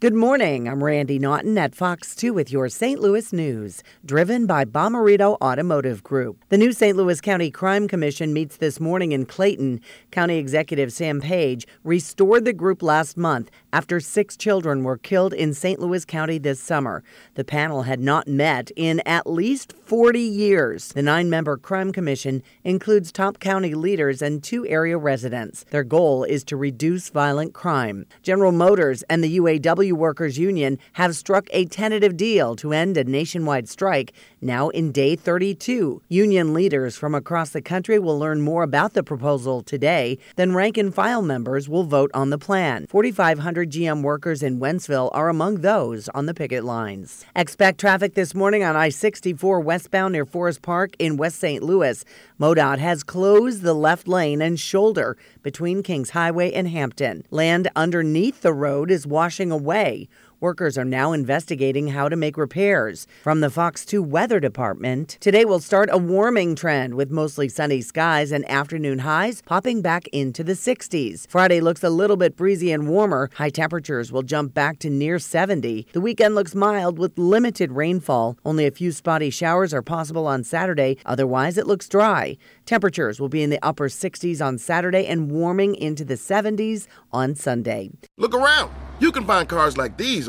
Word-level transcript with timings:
Good 0.00 0.12
morning. 0.12 0.68
I'm 0.68 0.82
Randi 0.82 1.20
Naughton 1.20 1.56
at 1.56 1.72
Fox 1.72 2.16
2 2.16 2.34
with 2.34 2.50
your 2.50 2.68
St. 2.68 3.00
Louis 3.00 3.32
news, 3.32 3.80
driven 4.04 4.44
by 4.44 4.64
Bomarito 4.64 5.38
Automotive 5.40 6.02
Group. 6.02 6.44
The 6.48 6.58
new 6.58 6.72
St. 6.72 6.96
Louis 6.96 7.20
County 7.20 7.48
Crime 7.48 7.86
Commission 7.86 8.32
meets 8.34 8.56
this 8.56 8.80
morning 8.80 9.12
in 9.12 9.24
Clayton. 9.24 9.80
County 10.10 10.36
Executive 10.36 10.92
Sam 10.92 11.20
Page 11.20 11.66
restored 11.84 12.44
the 12.44 12.52
group 12.52 12.82
last 12.82 13.16
month 13.16 13.52
after 13.72 14.00
six 14.00 14.36
children 14.36 14.82
were 14.82 14.98
killed 14.98 15.32
in 15.32 15.54
St. 15.54 15.78
Louis 15.78 16.04
County 16.04 16.38
this 16.38 16.60
summer. 16.60 17.04
The 17.34 17.44
panel 17.44 17.82
had 17.82 18.00
not 18.00 18.26
met 18.26 18.72
in 18.74 19.00
at 19.06 19.28
least 19.28 19.74
40 19.84 20.20
years. 20.20 20.88
The 20.88 21.02
nine 21.02 21.30
member 21.30 21.56
Crime 21.56 21.92
Commission 21.92 22.42
includes 22.64 23.12
top 23.12 23.38
county 23.38 23.74
leaders 23.74 24.20
and 24.20 24.42
two 24.42 24.66
area 24.66 24.98
residents. 24.98 25.64
Their 25.70 25.84
goal 25.84 26.24
is 26.24 26.42
to 26.44 26.56
reduce 26.56 27.10
violent 27.10 27.54
crime. 27.54 28.06
General 28.22 28.52
Motors 28.52 29.02
and 29.04 29.22
the 29.22 29.38
UAW 29.38 29.93
Workers 29.94 30.38
Union 30.38 30.78
have 30.94 31.16
struck 31.16 31.46
a 31.50 31.64
tentative 31.66 32.16
deal 32.16 32.56
to 32.56 32.72
end 32.72 32.96
a 32.96 33.04
nationwide 33.04 33.68
strike 33.68 34.12
now 34.40 34.68
in 34.70 34.92
day 34.92 35.16
32. 35.16 36.02
Union 36.08 36.52
leaders 36.52 36.96
from 36.96 37.14
across 37.14 37.50
the 37.50 37.62
country 37.62 37.98
will 37.98 38.18
learn 38.18 38.40
more 38.40 38.62
about 38.62 38.94
the 38.94 39.02
proposal 39.02 39.62
today. 39.62 40.18
Then 40.36 40.54
rank 40.54 40.76
and 40.76 40.94
file 40.94 41.22
members 41.22 41.68
will 41.68 41.84
vote 41.84 42.10
on 42.14 42.30
the 42.30 42.38
plan. 42.38 42.86
4,500 42.88 43.70
GM 43.70 44.02
workers 44.02 44.42
in 44.42 44.60
Wentzville 44.60 45.10
are 45.12 45.28
among 45.28 45.62
those 45.62 46.08
on 46.10 46.26
the 46.26 46.34
picket 46.34 46.64
lines. 46.64 47.24
Expect 47.36 47.80
traffic 47.80 48.14
this 48.14 48.34
morning 48.34 48.62
on 48.62 48.76
I 48.76 48.88
64 48.88 49.60
westbound 49.60 50.12
near 50.12 50.26
Forest 50.26 50.62
Park 50.62 50.94
in 50.98 51.16
West 51.16 51.38
St. 51.38 51.62
Louis. 51.62 52.04
MoDOT 52.40 52.78
has 52.78 53.02
closed 53.02 53.62
the 53.62 53.74
left 53.74 54.08
lane 54.08 54.42
and 54.42 54.58
shoulder 54.58 55.16
between 55.42 55.82
Kingshighway 55.82 56.52
and 56.54 56.68
Hampton. 56.68 57.24
Land 57.30 57.68
underneath 57.76 58.42
the 58.42 58.52
road 58.52 58.90
is 58.90 59.06
washing 59.06 59.52
away. 59.74 60.08
Workers 60.44 60.76
are 60.76 60.84
now 60.84 61.12
investigating 61.12 61.88
how 61.88 62.06
to 62.10 62.16
make 62.16 62.36
repairs. 62.36 63.06
From 63.22 63.40
the 63.40 63.48
Fox 63.48 63.82
2 63.86 64.02
Weather 64.02 64.40
Department, 64.40 65.16
today 65.18 65.46
will 65.46 65.58
start 65.58 65.88
a 65.90 65.96
warming 65.96 66.54
trend 66.54 66.96
with 66.96 67.10
mostly 67.10 67.48
sunny 67.48 67.80
skies 67.80 68.30
and 68.30 68.46
afternoon 68.50 68.98
highs 68.98 69.40
popping 69.40 69.80
back 69.80 70.06
into 70.08 70.44
the 70.44 70.52
60s. 70.52 71.26
Friday 71.30 71.62
looks 71.62 71.82
a 71.82 71.88
little 71.88 72.18
bit 72.18 72.36
breezy 72.36 72.72
and 72.72 72.90
warmer. 72.90 73.30
High 73.36 73.48
temperatures 73.48 74.12
will 74.12 74.22
jump 74.22 74.52
back 74.52 74.80
to 74.80 74.90
near 74.90 75.18
70. 75.18 75.86
The 75.94 76.00
weekend 76.02 76.34
looks 76.34 76.54
mild 76.54 76.98
with 76.98 77.18
limited 77.18 77.72
rainfall. 77.72 78.36
Only 78.44 78.66
a 78.66 78.70
few 78.70 78.92
spotty 78.92 79.30
showers 79.30 79.72
are 79.72 79.80
possible 79.80 80.26
on 80.26 80.44
Saturday. 80.44 80.98
Otherwise, 81.06 81.56
it 81.56 81.66
looks 81.66 81.88
dry. 81.88 82.36
Temperatures 82.66 83.18
will 83.18 83.30
be 83.30 83.42
in 83.42 83.48
the 83.48 83.64
upper 83.64 83.88
60s 83.88 84.44
on 84.44 84.58
Saturday 84.58 85.06
and 85.06 85.30
warming 85.30 85.74
into 85.74 86.04
the 86.04 86.16
70s 86.16 86.86
on 87.14 87.34
Sunday. 87.34 87.92
Look 88.18 88.34
around. 88.34 88.70
You 89.00 89.10
can 89.10 89.24
find 89.24 89.48
cars 89.48 89.76
like 89.76 89.96
these 89.96 90.28